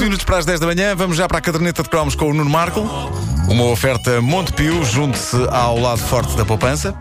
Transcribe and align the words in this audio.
15 0.00 0.04
minutos 0.04 0.24
para 0.24 0.38
as 0.38 0.46
10 0.46 0.60
da 0.60 0.66
manhã, 0.66 0.96
vamos 0.96 1.14
já 1.14 1.28
para 1.28 1.36
a 1.36 1.40
caderneta 1.42 1.82
de 1.82 1.90
cromos 1.90 2.14
com 2.14 2.30
o 2.30 2.32
Nuno 2.32 2.48
Marco. 2.48 2.80
Uma 3.50 3.64
oferta 3.64 4.18
Montepio, 4.22 4.82
junte-se 4.82 5.36
ao 5.50 5.78
lado 5.78 6.00
forte 6.00 6.34
da 6.38 6.44
poupança. 6.44 6.94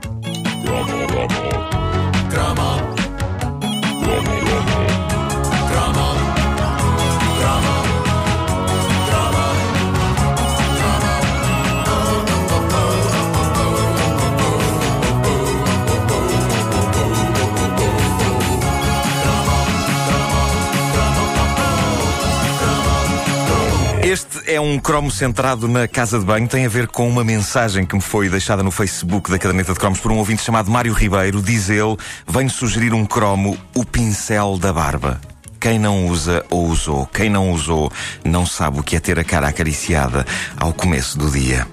Este 24.29 24.51
é 24.51 24.61
um 24.61 24.77
cromo 24.77 25.09
centrado 25.09 25.67
na 25.67 25.87
casa 25.87 26.19
de 26.19 26.25
banho. 26.25 26.47
Tem 26.47 26.63
a 26.63 26.69
ver 26.69 26.87
com 26.87 27.09
uma 27.09 27.23
mensagem 27.23 27.83
que 27.83 27.95
me 27.95 28.01
foi 28.01 28.29
deixada 28.29 28.61
no 28.61 28.69
Facebook 28.69 29.31
da 29.31 29.39
caderneta 29.39 29.73
de 29.73 29.79
cromos 29.79 29.99
por 29.99 30.11
um 30.11 30.17
ouvinte 30.17 30.43
chamado 30.43 30.69
Mário 30.69 30.93
Ribeiro. 30.93 31.41
Diz 31.41 31.67
ele: 31.67 31.97
Venho 32.27 32.49
sugerir 32.49 32.93
um 32.93 33.05
cromo, 33.05 33.57
o 33.75 33.83
pincel 33.83 34.59
da 34.59 34.71
barba. 34.71 35.19
Quem 35.59 35.79
não 35.79 36.05
usa 36.07 36.45
ou 36.49 36.67
usou, 36.67 37.07
quem 37.07 37.29
não 37.29 37.51
usou, 37.51 37.91
não 38.23 38.45
sabe 38.45 38.79
o 38.79 38.83
que 38.83 38.95
é 38.95 38.99
ter 38.99 39.17
a 39.17 39.23
cara 39.23 39.47
acariciada 39.47 40.23
ao 40.57 40.73
começo 40.73 41.17
do 41.17 41.31
dia. 41.31 41.67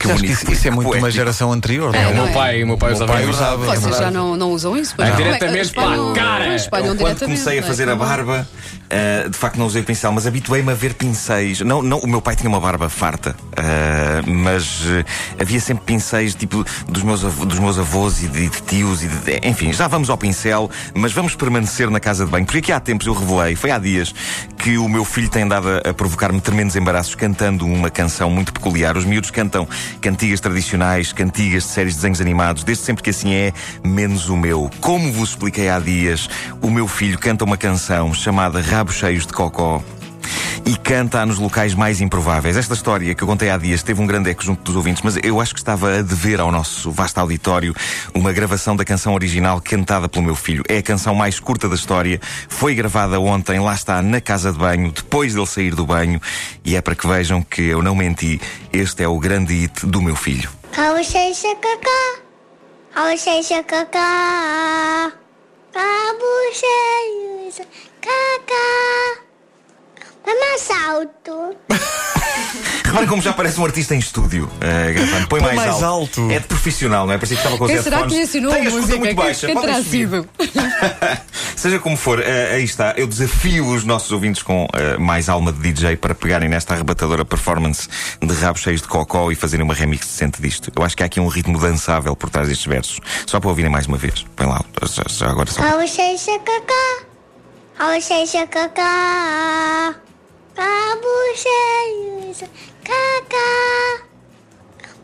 Que 0.00 0.10
acho 0.12 0.24
que 0.24 0.32
isso, 0.32 0.50
isso 0.50 0.66
é 0.66 0.70
muito 0.70 0.86
poético. 0.86 1.04
uma 1.06 1.10
geração 1.10 1.52
anterior. 1.52 1.94
É, 1.94 2.04
não 2.04 2.10
o 2.10 2.24
meu 2.24 2.32
pai, 2.32 2.62
o 2.62 2.66
meu 2.66 2.78
pai 2.78 2.92
O 2.94 2.96
meu 2.96 3.04
usava 3.04 3.12
pai 3.12 3.28
usava. 3.28 3.64
é 3.64 3.66
Vocês 3.66 3.82
já 3.82 3.90
verdade. 3.90 4.14
não, 4.14 4.36
não 4.36 4.50
usam 4.50 4.76
isso? 4.76 4.92
Ah, 4.94 4.96
Pois 4.96 5.08
não. 5.10 5.16
diretamente 5.18 5.60
Espalham- 5.66 6.12
para 6.14 6.22
a 6.22 6.26
cara. 6.26 6.54
Espalham 6.56 6.86
Eu, 6.86 6.92
quando 6.96 6.98
diretamente. 6.98 7.24
comecei 7.40 7.58
a 7.58 7.60
não 7.60 7.66
é? 7.66 7.70
fazer 7.70 7.88
a 7.90 7.94
barba, 7.96 8.48
ah, 8.90 9.28
de 9.28 9.36
facto 9.36 9.56
não 9.58 9.66
usei 9.66 9.82
pincel, 9.82 10.10
mas 10.12 10.26
habituei-me 10.26 10.72
a 10.72 10.74
ver 10.74 10.94
pincéis. 10.94 11.60
Não, 11.60 11.82
não, 11.82 11.98
o 11.98 12.06
meu 12.08 12.22
pai 12.22 12.34
tinha 12.34 12.48
uma 12.48 12.58
barba 12.60 12.88
farta, 12.88 13.36
ah, 13.56 14.22
mas 14.26 14.82
ah, 14.86 15.04
havia 15.42 15.60
sempre 15.60 15.84
pincéis 15.84 16.34
tipo 16.34 16.64
dos 16.88 17.02
meus, 17.02 17.22
avô- 17.24 17.44
dos 17.44 17.58
meus 17.58 17.78
avós 17.78 18.22
e 18.22 18.26
de, 18.28 18.48
de 18.48 18.62
tios. 18.62 19.02
E 19.02 19.06
de- 19.08 19.40
enfim, 19.46 19.70
já 19.72 19.86
vamos 19.86 20.08
ao 20.08 20.16
pincel, 20.16 20.70
mas 20.94 21.12
vamos 21.12 21.34
permanecer 21.34 21.90
na 21.90 22.00
casa 22.00 22.24
de 22.24 22.30
banho. 22.30 22.46
Porque 22.46 22.58
aqui 22.58 22.72
há 22.72 22.80
tempos 22.80 23.06
eu 23.06 23.12
revelei, 23.12 23.54
foi 23.54 23.70
há 23.70 23.78
dias, 23.78 24.14
que 24.56 24.78
o 24.78 24.88
meu 24.88 25.04
filho 25.04 25.28
tem 25.28 25.42
andado 25.42 25.68
a, 25.68 25.90
a 25.90 25.94
provocar-me 25.94 26.40
tremendos 26.40 26.74
embaraços 26.74 27.14
cantando 27.14 27.66
uma 27.66 27.90
canção 27.90 28.30
muito 28.30 28.50
peculiar. 28.52 28.96
Os 28.96 29.04
miúdos 29.04 29.30
cantam 29.30 29.68
cantigas 30.00 30.40
tradicionais, 30.40 31.12
cantigas 31.12 31.64
de 31.64 31.68
séries 31.70 31.94
de 31.94 31.98
desenhos 31.98 32.20
animados, 32.20 32.64
desde 32.64 32.84
sempre 32.84 33.02
que 33.02 33.10
assim 33.10 33.34
é, 33.34 33.52
menos 33.84 34.28
o 34.28 34.36
meu. 34.36 34.70
Como 34.80 35.12
vos 35.12 35.30
expliquei 35.30 35.68
há 35.68 35.78
dias, 35.78 36.28
o 36.60 36.70
meu 36.70 36.86
filho 36.86 37.18
canta 37.18 37.44
uma 37.44 37.56
canção 37.56 38.12
chamada 38.14 38.60
Rabos 38.60 38.96
Cheios 38.96 39.26
de 39.26 39.32
Cocó 39.32 39.82
e 40.66 40.76
canta 40.76 41.24
nos 41.24 41.38
locais 41.38 41.74
mais 41.74 42.00
improváveis. 42.00 42.56
Esta 42.56 42.74
história 42.74 43.14
que 43.14 43.22
eu 43.22 43.26
contei 43.28 43.50
há 43.50 43.56
dias 43.56 43.82
teve 43.82 44.00
um 44.00 44.06
grande 44.06 44.30
eco 44.30 44.42
junto 44.42 44.62
dos 44.62 44.76
ouvintes, 44.76 45.02
mas 45.02 45.18
eu 45.22 45.40
acho 45.40 45.54
que 45.54 45.60
estava 45.60 45.98
a 45.98 46.02
dever 46.02 46.40
ao 46.40 46.50
nosso 46.52 46.90
vasto 46.90 47.18
auditório 47.18 47.74
uma 48.14 48.32
gravação 48.32 48.76
da 48.76 48.84
canção 48.84 49.14
original 49.14 49.60
cantada 49.60 50.08
pelo 50.08 50.24
meu 50.24 50.34
filho. 50.34 50.62
É 50.68 50.78
a 50.78 50.82
canção 50.82 51.14
mais 51.14 51.40
curta 51.40 51.68
da 51.68 51.74
história, 51.74 52.20
foi 52.48 52.74
gravada 52.74 53.20
ontem, 53.20 53.60
lá 53.60 53.74
está, 53.74 54.02
na 54.02 54.20
casa 54.20 54.52
de 54.52 54.58
banho, 54.58 54.92
depois 54.92 55.34
dele 55.34 55.46
sair 55.46 55.74
do 55.74 55.86
banho, 55.86 56.20
e 56.64 56.76
é 56.76 56.80
para 56.80 56.94
que 56.94 57.06
vejam 57.06 57.42
que 57.42 57.62
eu 57.62 57.82
não 57.82 57.94
menti, 57.94 58.40
este 58.72 59.02
é 59.02 59.08
o 59.08 59.18
grande 59.18 59.54
hit 59.54 59.86
do 59.86 60.00
meu 60.02 60.16
filho. 60.16 60.50
Cabo 60.72 61.02
cheio 61.02 61.34
cacá, 68.00 69.29
cacá. 70.24 70.36
Vamos 70.38 70.60
salto. 70.60 71.56
Repara 72.84 73.06
como 73.06 73.22
já 73.22 73.32
parece 73.32 73.60
um 73.60 73.64
artista 73.64 73.94
em 73.94 73.98
estúdio 73.98 74.50
gravando. 74.60 75.28
Põe, 75.28 75.40
Põe 75.40 75.54
mais, 75.54 75.70
mais 75.70 75.82
alto. 75.82 76.20
alto. 76.20 76.32
É 76.32 76.40
de 76.40 76.46
profissional, 76.46 77.06
não 77.06 77.12
é? 77.14 77.18
Parecia 77.18 77.36
que 77.36 77.40
estava 77.42 77.56
com 77.56 77.64
os 77.64 77.70
Quem 77.70 77.82
será 77.82 78.06
que 78.06 78.16
ensinou 78.20 78.52
Tem 78.52 78.66
a 78.66 78.70
música? 78.70 78.98
muito 78.98 79.14
baixa. 79.14 79.46
Quem 79.46 79.60
terá 79.60 79.82
sido? 79.82 80.28
Seja 81.54 81.78
como 81.78 81.96
for, 81.96 82.20
eh, 82.20 82.54
aí 82.54 82.64
está. 82.64 82.94
Eu 82.96 83.06
desafio 83.06 83.66
os 83.68 83.84
nossos 83.84 84.10
ouvintes 84.10 84.42
com 84.42 84.66
eh, 84.74 84.96
mais 84.96 85.28
alma 85.28 85.52
de 85.52 85.60
DJ 85.60 85.96
para 85.96 86.14
pegarem 86.14 86.48
nesta 86.48 86.74
arrebatadora 86.74 87.24
performance 87.24 87.88
de 88.20 88.34
rabos 88.34 88.62
cheios 88.62 88.80
de 88.82 88.88
cocó 88.88 89.30
e 89.30 89.34
fazerem 89.36 89.64
uma 89.64 89.74
remix 89.74 90.06
decente 90.06 90.40
disto. 90.42 90.72
Eu 90.74 90.82
acho 90.82 90.96
que 90.96 91.02
há 91.02 91.06
aqui 91.06 91.20
um 91.20 91.28
ritmo 91.28 91.58
dançável 91.60 92.16
por 92.16 92.28
trás 92.30 92.48
destes 92.48 92.66
versos. 92.66 92.98
Só 93.26 93.38
para 93.38 93.50
ouvirem 93.50 93.70
mais 93.70 93.86
uma 93.86 93.98
vez. 93.98 94.24
Põe 94.34 94.46
lá, 94.46 94.64
já, 94.82 95.04
já 95.06 95.30
agora 95.30 95.50
só. 95.50 95.62
Cabo 95.62 95.86
cheio 95.86 96.16
de 96.16 96.38
cacá, 96.40 97.04
cabo 97.78 98.00
cheio 98.00 98.26
de 98.26 98.46
cacá, 98.46 99.94
cabo 100.54 101.08
cheio 101.34 102.48
cacá. 102.84 104.04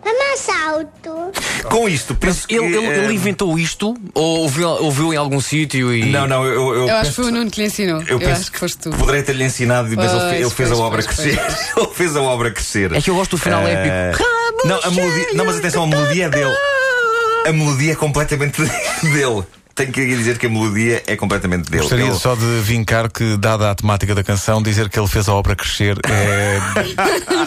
Vamos 0.04 0.38
salto. 0.38 1.32
Com 1.68 1.88
isto, 1.88 2.14
penso 2.14 2.46
ele, 2.48 2.60
que, 2.60 2.76
ele, 2.76 2.86
eh, 2.86 3.04
ele 3.04 3.14
inventou 3.14 3.58
isto 3.58 3.96
ou 4.14 4.38
ouviu, 4.40 4.68
ouviu 4.68 5.12
em 5.12 5.16
algum 5.16 5.40
sítio 5.40 5.92
e. 5.92 6.04
Não, 6.12 6.28
não, 6.28 6.44
eu, 6.44 6.74
eu, 6.74 6.88
Eu 6.88 6.96
acho 6.96 7.10
que 7.10 7.16
foi 7.16 7.24
o 7.24 7.30
Nuno 7.32 7.50
que 7.50 7.60
lhe 7.60 7.66
ensinou. 7.66 8.00
Eu, 8.02 8.06
Eu, 8.10 8.18
penso 8.20 8.42
acho 8.42 8.52
que 8.52 8.58
foste 8.58 8.78
tu. 8.78 8.90
Poderei 8.90 9.22
ter-lhe 9.24 9.42
ensinado, 9.42 9.88
mas 9.96 10.12
ele, 10.12 10.20
Pois, 10.20 10.32
ele 10.32 10.50
fez 10.50 10.68
pois, 10.68 10.70
a 10.70 10.76
obra 10.76 11.02
crescer. 11.02 11.40
ele 11.76 11.88
fez 11.92 12.16
a 12.16 12.22
obra 12.22 12.50
crescer. 12.52 12.92
É 12.94 13.00
que 13.00 13.10
eu 13.10 13.16
gosto 13.16 13.32
do 13.32 13.38
final 13.38 13.62
Eh, 13.66 14.10
épico. 14.12 14.24
Não, 14.64 14.80
a 14.82 14.90
melodia, 14.90 15.26
não, 15.34 15.44
mas 15.44 15.56
atenção, 15.58 15.82
a 15.82 15.86
melodia 15.88 16.26
é 16.26 16.28
dele. 16.28 16.56
A 17.46 17.52
melodia 17.52 17.92
é 17.92 17.96
completamente 17.96 18.62
dele. 19.02 19.42
Tenho 19.76 19.92
que 19.92 20.06
dizer 20.06 20.38
que 20.38 20.46
a 20.46 20.48
melodia 20.48 21.02
é 21.06 21.16
completamente 21.16 21.70
dele. 21.70 21.82
Gostaria 21.82 22.06
Ele- 22.06 22.14
só 22.14 22.34
de 22.34 22.60
vincar 22.62 23.10
que, 23.10 23.36
dada 23.36 23.70
a 23.70 23.74
temática 23.74 24.14
da 24.14 24.24
canção, 24.24 24.62
dizer 24.62 24.88
que 24.88 24.98
ele 24.98 25.06
fez 25.06 25.28
a 25.28 25.34
obra 25.34 25.54
crescer 25.54 25.98
é. 26.08 26.58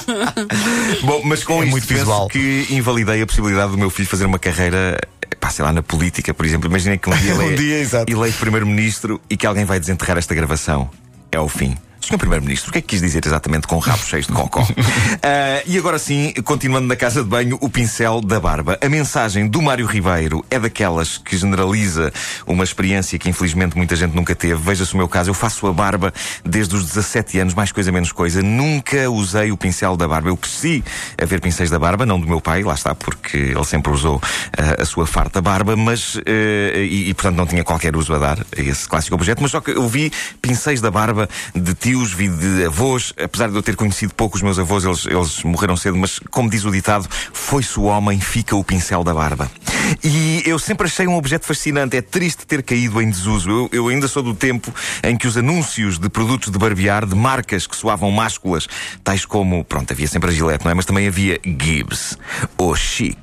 Bom, 1.04 1.22
mas 1.26 1.44
com 1.44 1.56
É 1.64 1.66
isto 1.66 1.72
muito 1.72 1.88
penso 1.88 2.28
que 2.28 2.68
invalidei 2.70 3.20
a 3.24 3.26
possibilidade 3.26 3.72
do 3.72 3.80
meu 3.80 3.90
filho 3.90 4.08
fazer 4.08 4.26
uma 4.26 4.38
carreira, 4.38 5.00
pá, 5.40 5.50
sei 5.50 5.66
lá, 5.66 5.74
na 5.74 5.82
política, 5.82 6.32
por 6.32 6.46
exemplo. 6.46 6.70
Imaginem 6.70 7.00
que 7.00 7.10
um 7.10 7.18
dia 7.18 7.32
ele 7.34 7.44
Um 7.44 7.52
é 7.52 7.56
dia, 7.56 8.04
eleito 8.08 8.38
primeiro-ministro 8.38 9.20
e 9.28 9.36
que 9.36 9.48
alguém 9.48 9.66
vai 9.66 9.80
desenterrar 9.80 10.20
esta 10.20 10.36
gravação. 10.36 10.88
É 11.32 11.40
o 11.40 11.48
fim. 11.48 11.76
Senhor 12.02 12.18
Primeiro-Ministro, 12.18 12.70
o 12.70 12.72
que 12.72 12.80
é 12.80 12.82
que 12.82 12.88
quis 12.88 13.02
dizer 13.02 13.26
exatamente 13.26 13.68
com 13.68 13.78
rabos 13.78 14.08
cheios 14.08 14.28
de 14.28 14.34
cocó? 14.34 14.66
Ah, 15.22 15.62
e 15.66 15.78
agora 15.78 16.00
sim, 16.00 16.34
continuando 16.46 16.88
na 16.88 16.96
casa 16.96 17.22
de 17.22 17.30
banho, 17.30 17.58
o 17.60 17.70
pincel 17.70 18.22
da 18.22 18.40
barba. 18.40 18.78
A 18.82 18.88
mensagem 18.88 19.48
do 19.48 19.62
Mário 19.62 19.86
Ribeiro 19.86 20.46
é 20.50 20.58
daquelas 20.58 21.18
que 21.18 21.36
generaliza 21.36 22.12
uma 22.48 22.64
experiência 22.64 23.20
que 23.20 23.30
infelizmente 23.30 23.76
muita 23.76 23.96
gente 23.96 24.16
nunca 24.16 24.34
teve. 24.34 24.56
Veja-se 24.56 24.94
o 24.94 24.98
meu 24.98 25.08
caso, 25.10 25.30
eu 25.30 25.34
faço 25.34 25.68
a 25.68 25.74
barba 25.74 26.14
desde 26.44 26.76
os 26.76 26.86
17 26.86 27.40
anos, 27.40 27.54
mais 27.54 27.72
coisa 27.72 27.92
menos 27.92 28.12
coisa. 28.12 28.42
Nunca 28.42 29.10
usei 29.10 29.52
o 29.52 29.58
pincel 29.58 29.98
da 29.98 30.08
barba. 30.08 30.30
Eu 30.30 30.38
cresci 30.38 30.84
a 31.22 31.26
ver 31.26 31.42
pincéis 31.42 31.70
da 31.70 31.78
barba, 31.78 32.06
não 32.06 32.20
do 32.20 32.28
meu 32.28 32.40
pai, 32.40 32.64
lá 32.64 32.76
está, 32.76 32.96
porque 32.96 33.38
ele 33.38 33.66
sempre 33.66 33.92
usou 33.92 34.22
ah, 34.58 34.82
a 34.82 34.86
sua 34.86 35.06
farta 35.06 35.42
barba, 35.42 35.76
mas. 35.76 36.18
ah, 36.18 36.78
e, 36.78 37.10
e, 37.10 37.14
portanto 37.14 37.36
não 37.36 37.46
tinha 37.46 37.64
qualquer 37.64 37.96
uso 37.96 38.14
a 38.14 38.20
dar 38.20 38.40
a 38.40 38.62
esse 38.62 38.88
clássico 38.88 39.16
objeto, 39.16 39.42
mas 39.42 39.52
só 39.52 39.60
que 39.60 39.72
eu 39.72 39.88
vi 39.88 40.12
pincéis 40.42 40.80
da 40.80 40.90
barba 40.90 41.28
de 41.54 41.74
tios, 41.90 42.14
vi 42.14 42.30
de 42.30 42.66
avós, 42.66 43.12
apesar 43.20 43.50
de 43.50 43.56
eu 43.56 43.64
ter 43.64 43.76
conhecido 43.76 44.14
pouco 44.14 44.36
os 44.36 44.44
meus 44.44 44.60
avós, 44.60 44.84
eles, 44.84 45.08
eles 45.08 45.44
morreram 45.44 45.76
cedo, 45.76 45.98
mas 45.98 46.20
como 46.30 46.48
diz 46.48 46.64
o 46.64 46.70
ditado, 46.70 47.08
foi-se 47.34 47.80
o 47.80 47.84
homem, 47.86 48.20
fica 48.20 48.56
o 48.56 48.64
pincel 48.64 49.04
da 49.04 49.12
barba. 49.12 49.50
E 50.04 50.44
eu 50.46 50.60
sempre 50.60 50.86
achei 50.86 51.08
um 51.08 51.16
objeto 51.16 51.48
fascinante. 51.48 51.98
É 51.98 52.02
triste 52.04 52.46
ter 52.46 52.62
caído 52.62 53.02
em 53.02 53.10
desuso. 53.10 53.50
Eu, 53.50 53.70
eu 53.72 53.88
ainda 53.88 54.08
sou 54.08 54.22
do 54.22 54.36
tempo 54.36 54.72
em 55.02 55.18
que 55.18 55.28
os 55.28 55.36
anúncios 55.36 55.98
de 55.98 56.08
produtos 56.10 56.52
de 56.52 56.60
barbear, 56.60 57.08
de 57.08 57.16
marcas 57.16 57.66
que 57.66 57.76
soavam 57.76 58.12
másculas, 58.12 58.68
tais 59.04 59.26
como, 59.26 59.66
pronto, 59.66 59.92
havia 59.92 60.08
sempre 60.08 60.30
a 60.30 60.32
Gillette, 60.32 60.64
não 60.64 60.72
é? 60.72 60.76
Mas 60.76 60.86
também 60.86 61.08
havia 61.08 61.40
Gibbs, 61.44 62.20
ou 62.56 62.76
Chic, 62.76 63.18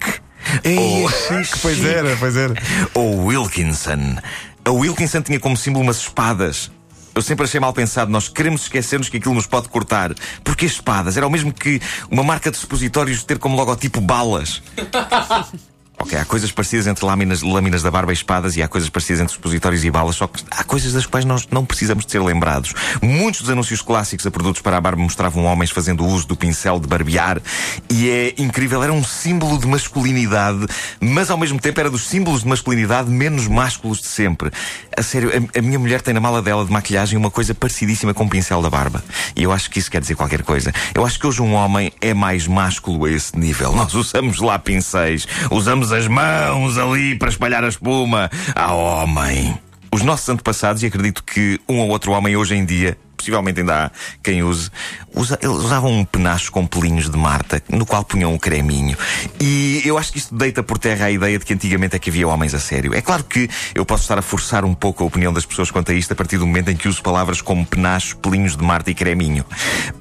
Ei, 0.64 0.76
ou 0.76 1.08
chique, 1.08 1.56
pois 1.62 1.84
era, 1.84 2.16
pois 2.16 2.36
era. 2.36 2.54
ou 2.94 3.26
Wilkinson. 3.26 4.16
A 4.64 4.70
Wilkinson 4.72 5.22
tinha 5.22 5.38
como 5.38 5.56
símbolo 5.56 5.84
umas 5.84 5.98
espadas. 5.98 6.68
Eu 7.16 7.22
sempre 7.22 7.46
achei 7.46 7.58
mal 7.58 7.72
pensado, 7.72 8.10
nós 8.10 8.28
queremos 8.28 8.64
esquecer-nos 8.64 9.08
que 9.08 9.16
aquilo 9.16 9.32
nos 9.32 9.46
pode 9.46 9.70
cortar. 9.70 10.14
Porque 10.44 10.66
espadas? 10.66 11.16
Era 11.16 11.26
o 11.26 11.30
mesmo 11.30 11.50
que 11.50 11.80
uma 12.10 12.22
marca 12.22 12.50
de 12.50 12.58
supositórios 12.58 13.24
ter 13.24 13.38
como 13.38 13.56
logotipo 13.56 14.02
balas. 14.02 14.62
Ok, 15.98 16.18
há 16.18 16.26
coisas 16.26 16.52
parecidas 16.52 16.86
entre 16.86 17.06
lâminas, 17.06 17.40
lâminas 17.40 17.82
da 17.82 17.90
barba 17.90 18.12
e 18.12 18.14
espadas 18.14 18.54
e 18.54 18.62
há 18.62 18.68
coisas 18.68 18.90
parecidas 18.90 19.22
entre 19.22 19.32
supositórios 19.32 19.82
e 19.82 19.90
balas, 19.90 20.16
só 20.16 20.26
que 20.26 20.44
há 20.50 20.62
coisas 20.62 20.92
das 20.92 21.06
quais 21.06 21.24
nós 21.24 21.48
não 21.50 21.64
precisamos 21.64 22.04
de 22.04 22.12
ser 22.12 22.20
lembrados. 22.22 22.74
Muitos 23.00 23.40
dos 23.40 23.50
anúncios 23.50 23.80
clássicos 23.80 24.26
a 24.26 24.30
produtos 24.30 24.60
para 24.60 24.76
a 24.76 24.80
barba 24.80 25.02
mostravam 25.02 25.44
homens 25.46 25.70
fazendo 25.70 26.04
uso 26.04 26.26
do 26.26 26.36
pincel 26.36 26.78
de 26.78 26.86
barbear 26.86 27.40
e 27.88 28.10
é 28.10 28.34
incrível, 28.36 28.82
era 28.82 28.92
um 28.92 29.02
símbolo 29.02 29.58
de 29.58 29.66
masculinidade, 29.66 30.66
mas 31.00 31.30
ao 31.30 31.38
mesmo 31.38 31.58
tempo 31.58 31.80
era 31.80 31.88
dos 31.88 32.06
símbolos 32.06 32.42
de 32.42 32.48
masculinidade 32.48 33.08
menos 33.08 33.48
másculos 33.48 33.98
de 33.98 34.06
sempre. 34.06 34.50
A 34.94 35.02
sério, 35.02 35.30
a, 35.30 35.58
a 35.58 35.62
minha 35.62 35.78
mulher 35.78 36.02
tem 36.02 36.12
na 36.12 36.20
mala 36.20 36.42
dela 36.42 36.64
de 36.64 36.70
maquilhagem 36.70 37.18
uma 37.18 37.30
coisa 37.30 37.54
parecidíssima 37.54 38.12
com 38.12 38.24
o 38.24 38.28
pincel 38.28 38.60
da 38.60 38.68
barba. 38.68 39.02
E 39.34 39.42
eu 39.42 39.50
acho 39.50 39.70
que 39.70 39.78
isso 39.78 39.90
quer 39.90 40.02
dizer 40.02 40.14
qualquer 40.14 40.42
coisa. 40.42 40.72
Eu 40.94 41.06
acho 41.06 41.18
que 41.18 41.26
hoje 41.26 41.40
um 41.40 41.54
homem 41.54 41.90
é 42.02 42.12
mais 42.12 42.46
másculo 42.46 43.06
a 43.06 43.10
esse 43.10 43.38
nível. 43.38 43.72
Nós 43.72 43.94
usamos 43.94 44.40
lá 44.40 44.58
pincéis, 44.58 45.26
usamos 45.50 45.85
as 45.92 46.06
mãos 46.08 46.78
ali 46.78 47.16
para 47.16 47.28
espalhar 47.28 47.64
a 47.64 47.68
espuma. 47.68 48.30
Ah, 48.54 48.74
homem! 48.74 49.56
Os 49.92 50.02
nossos 50.02 50.28
antepassados, 50.28 50.82
e 50.82 50.86
acredito 50.86 51.22
que 51.24 51.60
um 51.68 51.78
ou 51.78 51.88
outro 51.88 52.12
homem 52.12 52.36
hoje 52.36 52.54
em 52.54 52.64
dia, 52.64 52.98
possivelmente 53.16 53.60
ainda 53.60 53.86
há 53.86 53.90
quem 54.22 54.42
use, 54.42 54.70
usa, 55.14 55.38
eles 55.42 55.56
usavam 55.56 55.90
um 55.90 56.04
penacho 56.04 56.52
com 56.52 56.66
pelinhos 56.66 57.08
de 57.08 57.16
Marta, 57.16 57.62
no 57.68 57.86
qual 57.86 58.04
punham 58.04 58.32
um 58.32 58.38
creminho. 58.38 58.96
E 59.40 59.82
eu 59.84 59.98
acho 59.98 60.12
que 60.12 60.18
isto 60.18 60.34
deita 60.34 60.62
por 60.62 60.78
terra 60.78 61.06
a 61.06 61.10
ideia 61.10 61.38
de 61.38 61.44
que 61.44 61.54
antigamente 61.54 61.96
é 61.96 61.98
que 61.98 62.10
havia 62.10 62.28
homens 62.28 62.54
a 62.54 62.58
sério. 62.58 62.94
É 62.94 63.00
claro 63.00 63.24
que 63.24 63.48
eu 63.74 63.84
posso 63.84 64.02
estar 64.02 64.18
a 64.18 64.22
forçar 64.22 64.64
um 64.64 64.74
pouco 64.74 65.02
a 65.02 65.06
opinião 65.06 65.32
das 65.32 65.46
pessoas 65.46 65.70
quanto 65.70 65.90
a 65.90 65.94
isto 65.94 66.12
a 66.12 66.16
partir 66.16 66.38
do 66.38 66.46
momento 66.46 66.70
em 66.70 66.76
que 66.76 66.88
uso 66.88 67.02
palavras 67.02 67.40
como 67.40 67.64
penacho, 67.64 68.16
pelinhos 68.18 68.56
de 68.56 68.64
Marta 68.64 68.90
e 68.90 68.94
creminho. 68.94 69.44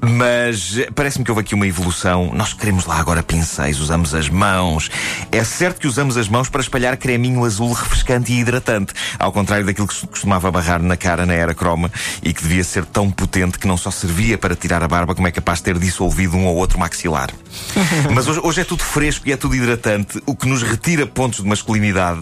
Mas 0.01 0.77
eh, 0.77 0.89
parece-me 0.93 1.23
que 1.23 1.31
houve 1.31 1.41
aqui 1.41 1.55
uma 1.55 1.67
evolução. 1.67 2.31
Nós 2.33 2.53
queremos 2.53 2.85
lá 2.85 2.97
agora 2.99 3.23
pincéis, 3.23 3.79
usamos 3.79 4.13
as 4.13 4.29
mãos. 4.29 4.89
É 5.31 5.43
certo 5.43 5.79
que 5.79 5.87
usamos 5.87 6.17
as 6.17 6.27
mãos 6.27 6.49
para 6.49 6.61
espalhar 6.61 6.97
creminho 6.97 7.43
azul 7.43 7.71
refrescante 7.73 8.31
e 8.31 8.39
hidratante, 8.39 8.93
ao 9.19 9.31
contrário 9.31 9.65
daquilo 9.65 9.87
que 9.87 9.93
se 9.93 10.07
costumava 10.07 10.51
barrar 10.51 10.81
na 10.81 10.97
cara 10.97 11.25
na 11.25 11.33
era 11.33 11.53
croma 11.53 11.91
e 12.21 12.33
que 12.33 12.41
devia 12.41 12.63
ser 12.63 12.85
tão 12.85 13.04
potente 13.11 13.59
que 13.59 13.67
não 13.67 13.77
só 13.77 13.91
servia 13.91 14.37
para 14.37 14.55
tirar 14.55 14.83
a 14.83 14.87
barba, 14.87 15.15
como 15.15 15.27
é 15.27 15.31
capaz 15.31 15.59
de 15.59 15.65
ter 15.65 15.79
dissolvido 15.79 16.35
um 16.35 16.45
ou 16.45 16.55
outro 16.55 16.79
maxilar. 16.79 17.31
Mas 18.13 18.27
hoje, 18.27 18.39
hoje 18.43 18.61
é 18.61 18.63
tudo 18.63 18.83
fresco 18.83 19.27
e 19.27 19.31
é 19.31 19.37
tudo 19.37 19.55
hidratante, 19.55 20.21
o 20.25 20.35
que 20.35 20.47
nos 20.47 20.61
retira 20.63 21.05
pontos 21.05 21.41
de 21.41 21.47
masculinidade. 21.47 22.21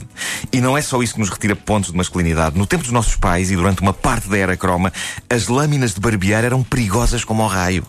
E 0.51 0.61
não 0.61 0.77
é 0.77 0.81
só 0.81 1.01
isso 1.01 1.13
que 1.13 1.19
nos 1.19 1.29
retira 1.29 1.55
pontos 1.55 1.91
de 1.91 1.97
masculinidade. 1.97 2.57
No 2.57 2.65
tempo 2.65 2.83
dos 2.83 2.91
nossos 2.91 3.15
pais 3.15 3.51
e 3.51 3.55
durante 3.55 3.81
uma 3.81 3.93
parte 3.93 4.27
da 4.27 4.37
era 4.37 4.57
croma, 4.57 4.91
as 5.29 5.47
lâminas 5.47 5.93
de 5.93 5.99
barbear 5.99 6.43
eram 6.43 6.63
perigosas 6.63 7.23
como 7.23 7.43
o 7.43 7.47
raio. 7.47 7.85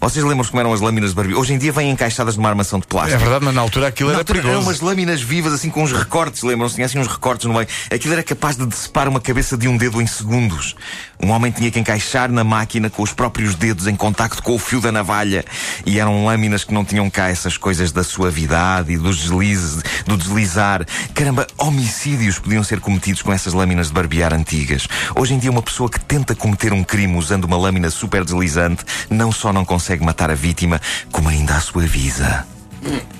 Vocês 0.00 0.24
lembram-se 0.24 0.50
como 0.50 0.60
eram 0.60 0.72
as 0.72 0.80
lâminas 0.80 1.10
de 1.10 1.16
barbear? 1.16 1.38
Hoje 1.38 1.54
em 1.54 1.58
dia 1.58 1.72
vêm 1.72 1.90
encaixadas 1.90 2.36
numa 2.36 2.48
armação 2.48 2.78
de 2.78 2.86
plástico. 2.86 3.16
É 3.16 3.18
verdade, 3.18 3.44
mas 3.44 3.54
na 3.54 3.60
altura 3.60 3.88
aquilo 3.88 4.08
Na 4.08 4.14
era 4.14 4.20
altura 4.22 4.38
perigoso. 4.40 4.60
Eram 4.60 4.66
umas 4.66 4.80
lâminas 4.80 5.20
vivas, 5.20 5.52
assim 5.52 5.70
com 5.70 5.82
uns 5.82 5.92
recortes, 5.92 6.42
lembram-se? 6.42 6.74
Tinha 6.74 6.86
assim 6.86 6.98
uns 6.98 7.06
recortes 7.06 7.46
no 7.46 7.54
meio. 7.54 7.66
Aquilo 7.92 8.14
era 8.14 8.22
capaz 8.22 8.56
de 8.56 8.66
decepar 8.66 9.08
uma 9.08 9.20
cabeça 9.20 9.56
de 9.56 9.68
um 9.68 9.76
dedo 9.76 10.00
em 10.00 10.06
segundos. 10.06 10.74
Um 11.22 11.30
homem 11.30 11.52
tinha 11.52 11.70
que 11.70 11.78
encaixar 11.78 12.30
na 12.30 12.42
máquina 12.42 12.88
com 12.88 13.02
os 13.02 13.12
próprios 13.12 13.54
dedos 13.54 13.86
em 13.86 13.94
contacto 13.94 14.42
com 14.42 14.54
o 14.54 14.58
fio 14.58 14.80
da 14.80 14.90
navalha. 14.90 15.44
E 15.84 15.98
eram 15.98 16.24
lâminas 16.24 16.64
que 16.64 16.72
não 16.72 16.84
tinham 16.84 17.08
cá 17.10 17.28
essas 17.28 17.56
coisas 17.56 17.92
da 17.92 18.02
suavidade 18.02 18.92
e 18.92 18.96
dos 18.96 19.18
deslizes, 19.18 19.82
do 20.06 20.16
deslizar. 20.16 20.86
Caramba, 21.14 21.46
homicídios 21.58 22.38
podiam 22.38 22.64
ser 22.64 22.80
cometidos 22.80 23.22
com 23.22 23.32
essas 23.32 23.52
lâminas 23.52 23.88
de 23.88 23.92
barbear 23.92 24.32
antigas. 24.32 24.88
Hoje 25.14 25.34
em 25.34 25.38
dia, 25.38 25.50
uma 25.50 25.62
pessoa 25.62 25.90
que 25.90 26.00
tenta 26.00 26.34
cometer 26.34 26.72
um 26.72 26.82
crime 26.82 27.16
usando 27.16 27.44
uma 27.44 27.56
lâmina 27.56 27.90
super 27.90 28.24
deslizante 28.24 28.84
não 29.10 29.30
só 29.30 29.52
não 29.52 29.59
consegue 29.64 30.04
matar 30.04 30.30
a 30.30 30.34
vítima, 30.34 30.80
como 31.10 31.28
ainda 31.28 31.56
a 31.56 31.60
suaviza. 31.60 32.46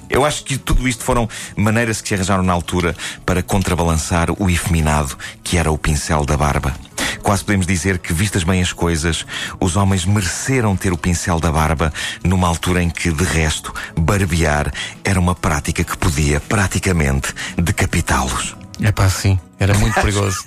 Eu 0.09 0.25
acho 0.25 0.45
que 0.45 0.59
tudo 0.59 0.89
isto 0.89 1.05
foram 1.05 1.29
maneiras 1.57 2.01
que 2.01 2.09
se 2.09 2.15
arranjaram 2.15 2.43
na 2.43 2.53
altura 2.53 2.97
para 3.25 3.43
contrabalançar 3.43 4.29
o 4.39 4.51
efeminado 4.51 5.17
que 5.45 5.57
era 5.57 5.71
o 5.71 5.79
pincel 5.79 6.25
da 6.25 6.37
barba. 6.37 6.75
Quase 7.23 7.45
podemos 7.45 7.67
dizer 7.67 7.99
que, 7.99 8.13
vistas 8.13 8.43
bem 8.43 8.61
as 8.61 8.73
coisas, 8.73 9.27
os 9.61 9.77
homens 9.77 10.05
mereceram 10.05 10.75
ter 10.75 10.93
o 10.93 10.99
pincel 10.99 11.39
da 11.39 11.53
barba 11.53 11.93
numa 12.25 12.49
altura 12.49 12.83
em 12.83 12.91
que, 12.91 13.13
de 13.13 13.25
resto, 13.25 13.73
barbear 13.97 14.73
era 15.05 15.21
uma 15.21 15.35
prática 15.35 15.85
que 15.85 15.97
podia, 15.97 16.41
praticamente, 16.41 17.33
decapitá-los. 17.57 18.57
É 18.83 18.91
pá, 18.93 19.09
sim. 19.09 19.39
Era 19.59 19.75
muito 19.77 19.95
perigoso. 20.01 20.39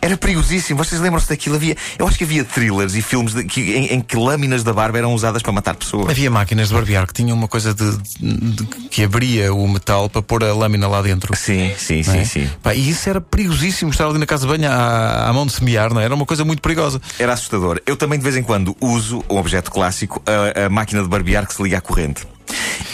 Era 0.00 0.16
perigosíssimo. 0.16 0.78
Vocês 0.82 1.00
lembram-se 1.00 1.28
daquilo? 1.28 1.56
Havia, 1.56 1.76
eu 1.98 2.06
acho 2.06 2.16
que 2.16 2.22
havia 2.22 2.44
thrillers 2.44 2.94
e 2.94 3.02
filmes 3.02 3.34
de- 3.34 3.42
que- 3.42 3.72
em, 3.74 3.86
em 3.94 4.00
que 4.00 4.16
lâminas 4.16 4.62
da 4.62 4.72
barba 4.72 4.96
eram 4.98 5.12
usadas 5.12 5.42
para 5.42 5.50
matar 5.50 5.74
pessoas. 5.74 6.08
Havia 6.08 6.30
máquinas 6.30 6.68
de 6.68 6.74
barbear 6.74 7.04
que 7.04 7.12
tinham 7.12 7.36
uma 7.36 7.48
coisa 7.48 7.74
de, 7.74 7.96
de- 8.20 8.64
que 8.88 9.02
abria 9.02 9.52
o 9.52 9.66
metal 9.66 10.08
para 10.08 10.22
pôr 10.22 10.44
a 10.44 10.54
lâmina 10.54 10.86
lá 10.86 11.02
dentro. 11.02 11.34
Sim, 11.36 11.72
sim, 11.76 11.96
Não 12.06 12.12
sim, 12.12 12.18
é? 12.20 12.24
sim. 12.24 12.50
Pá, 12.62 12.72
e 12.72 12.88
isso 12.90 13.08
era 13.10 13.20
perigosíssimo 13.20 13.90
estar 13.90 14.06
ali 14.06 14.18
na 14.18 14.26
casa 14.26 14.46
de 14.46 14.52
banho 14.56 14.70
à, 14.70 15.28
à 15.28 15.32
mão 15.32 15.44
de 15.44 15.52
semear, 15.52 15.92
não 15.92 16.00
é? 16.00 16.04
Era 16.04 16.14
uma 16.14 16.26
coisa 16.26 16.44
muito 16.44 16.62
perigosa. 16.62 17.00
Era 17.18 17.32
assustador. 17.32 17.80
Eu 17.84 17.96
também 17.96 18.18
de 18.20 18.22
vez 18.22 18.36
em 18.36 18.42
quando 18.44 18.76
uso 18.80 19.24
um 19.28 19.36
objeto 19.36 19.68
clássico, 19.70 20.22
a, 20.24 20.66
a 20.66 20.68
máquina 20.70 21.02
de 21.02 21.08
barbear 21.08 21.44
que 21.44 21.54
se 21.54 21.62
liga 21.62 21.78
à 21.78 21.80
corrente. 21.80 22.22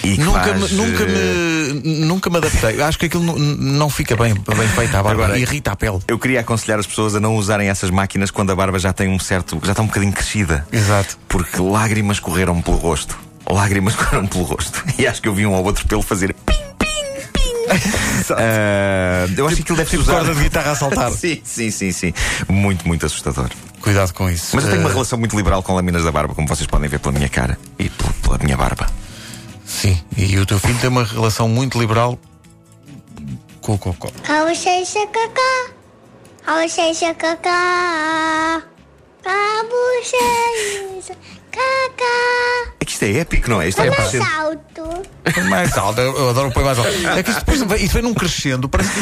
E 0.04 0.18
Nunca, 0.18 0.40
faz, 0.40 0.70
me, 0.72 0.76
nunca, 0.76 1.02
eh, 1.04 1.72
me, 1.84 1.94
nunca 2.06 2.30
me 2.30 2.36
adaptei. 2.36 2.80
Acho 2.80 2.98
que 2.98 3.06
aquilo 3.06 3.24
não, 3.38 3.90
fica 3.90 4.14
bem, 4.16 4.34
bem 4.34 4.68
feito 4.68 4.96
à 4.96 5.02
barba. 5.02 5.24
Agora- 5.24 5.38
irrita 5.38 5.72
a 5.72 5.76
pele. 5.76 5.98
Eu 6.06 6.18
queria 6.18 6.40
aconselhar 6.40 6.78
as 6.78 6.86
pessoas 6.86 7.14
a 7.16 7.20
não 7.20 7.36
usarem 7.36 7.68
essas 7.68 7.90
máquinas 7.90 8.30
quando 8.30 8.50
a 8.52 8.54
barba 8.56 8.78
já 8.78 8.92
tem 8.92 9.08
um 9.08 9.18
certo. 9.18 9.58
já 9.64 9.72
está 9.72 9.82
um 9.82 9.86
bocadinho 9.86 10.12
crescida. 10.12 10.66
Exato. 10.72 11.18
Porque 11.28 11.60
lágrimas 11.60 12.20
correram 12.20 12.60
pelo 12.62 12.76
rosto. 12.76 13.18
Lágrimas 13.50 13.94
correram 13.96 14.26
pelo 14.26 14.44
rosto. 14.44 14.84
E 14.98 15.06
acho 15.06 15.20
que 15.20 15.28
eu 15.28 15.34
vi 15.34 15.46
um 15.46 15.52
ou 15.52 15.64
outro 15.64 15.86
pelo 15.88 16.02
fazer. 16.02 16.34
pim, 16.34 16.54
pim, 16.78 16.86
pim. 17.32 17.74
Ah, 18.30 19.26
eu 19.36 19.46
acho 19.46 19.56
que 19.56 19.62
aquilo 19.62 19.76
deve 19.78 19.90
ser 19.90 19.96
Tipo 19.98 20.10
usado. 20.10 20.24
corda 20.26 20.34
de 20.34 20.42
guitarra 20.44 20.70
a 20.72 20.74
saltar. 20.74 21.10
sim, 21.12 21.40
sim, 21.44 21.70
sim, 21.70 21.90
sim. 21.92 22.12
Muito, 22.48 22.86
muito 22.86 23.04
assustador. 23.06 23.48
Cuidado 23.80 24.12
com 24.14 24.28
isso. 24.30 24.50
Mas 24.54 24.64
eu 24.64 24.70
tenho 24.70 24.82
uma 24.82 24.90
Eh, 24.90 24.92
relação 24.92 25.18
muito 25.18 25.36
liberal 25.36 25.62
com 25.62 25.74
lâminas 25.74 26.02
da 26.04 26.10
barba, 26.12 26.34
como 26.34 26.46
vocês 26.48 26.66
podem 26.66 26.88
ver 26.88 26.98
pela 26.98 27.12
minha 27.12 27.28
cara 27.28 27.58
e 27.78 27.88
pela, 27.88 28.12
pela 28.22 28.38
minha 28.38 28.56
barba. 28.56 28.86
Sim, 29.66 29.98
e 30.16 30.38
o 30.38 30.46
teu 30.46 30.58
filho 30.58 30.78
tem 30.78 30.88
uma 30.88 31.04
relação 31.04 31.48
muito 31.48 31.78
liberal 31.78 32.18
com 33.60 33.74
o 33.74 33.78
cocó. 33.78 34.08
A 34.28 34.44
bochecha 34.44 35.06
cacá. 35.08 35.72
A 36.46 36.62
bochecha 36.62 37.12
cacá. 37.14 38.62
A 39.24 39.62
bochecha 39.64 41.16
cacá. 41.50 42.72
É 42.80 42.84
que 42.84 42.92
isto 42.92 43.02
é 43.04 43.12
épico, 43.18 43.50
não 43.50 43.60
é? 43.60 43.68
Isto 43.68 43.82
é, 43.82 43.90
Mais 43.90 44.14
épico. 44.14 44.32
alto. 44.38 45.02
Põe 45.34 45.44
mais 45.44 45.76
alto, 45.76 46.00
eu 46.00 46.30
adoro 46.30 46.52
pôr 46.52 46.62
mais 46.64 46.78
alto. 46.78 46.90
É 46.90 47.22
que 47.24 47.30
isto 47.30 47.40
depois 47.40 47.60
vem, 47.62 47.84
isto 47.84 47.92
vem 47.94 48.02
num 48.02 48.14
crescendo. 48.14 48.68
Parece 48.68 48.90
que 48.90 49.00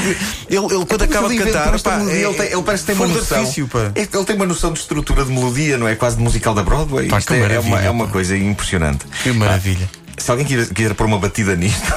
ele, 0.54 0.64
ele 0.74 0.86
quando 0.86 1.02
acaba 1.02 1.28
de 1.28 1.36
cantar. 1.36 1.78
Pá, 1.80 2.00
é- 2.00 2.22
ele, 2.22 2.34
tem- 2.34 2.46
ele 2.52 2.62
parece 2.62 2.84
que 2.84 2.92
tem 2.94 2.96
uma 2.96 3.06
noção. 3.14 3.38
artifício, 3.38 3.68
pá. 3.68 3.92
É 3.94 4.00
Ele 4.00 4.24
tem 4.24 4.36
uma 4.36 4.46
noção 4.46 4.72
de 4.72 4.78
estrutura 4.80 5.24
de 5.26 5.30
melodia, 5.30 5.76
não 5.76 5.86
é? 5.86 5.94
Quase 5.94 6.16
de 6.16 6.22
musical 6.22 6.54
da 6.54 6.62
Broadway. 6.62 7.08
Pá, 7.08 7.18
Isto 7.18 7.34
é, 7.34 7.54
é 7.54 7.60
uma, 7.60 7.80
é 7.82 7.90
uma 7.90 8.06
pá. 8.06 8.12
coisa 8.12 8.34
impressionante. 8.36 9.04
Que 9.22 9.30
maravilha. 9.32 9.88
Se 10.24 10.30
alguém 10.30 10.46
quiser, 10.46 10.72
quiser 10.72 10.94
pôr 10.94 11.06
uma 11.06 11.18
batida 11.18 11.54
nisto, 11.54 11.84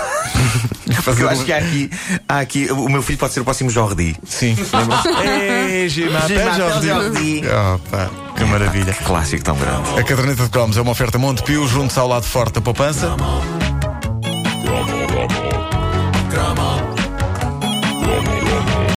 porque 1.06 1.24
eu 1.24 1.30
acho 1.30 1.46
que 1.46 1.54
há 1.54 1.60
aqui, 1.60 1.90
há 2.28 2.40
aqui. 2.40 2.70
O 2.70 2.90
meu 2.90 3.02
filho 3.02 3.18
pode 3.18 3.32
ser 3.32 3.40
o 3.40 3.46
próximo 3.46 3.70
Jordi. 3.70 4.18
Sim. 4.28 4.54
É, 5.26 5.88
Gimapé 5.88 6.54
Jordi. 6.54 6.88
Jordi. 6.88 7.42
Pá, 7.90 8.10
que 8.36 8.44
maravilha. 8.44 8.92
Que 8.92 9.04
clássico 9.06 9.46
tão 9.46 9.56
grande. 9.56 9.98
A 9.98 10.04
caderneta 10.04 10.44
de 10.44 10.50
cromos 10.50 10.76
é 10.76 10.82
uma 10.82 10.92
oferta 10.92 11.18
Monte 11.18 11.42
Pio, 11.42 11.66
junto 11.70 11.98
ao 11.98 12.06
lado 12.10 12.26
forte 12.26 12.56
da 12.56 12.62
poupança. 12.62 13.16